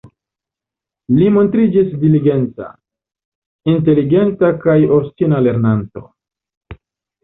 [1.17, 2.71] Li montriĝis diligenta,
[3.77, 6.09] inteligenta kaj obstina lernanto.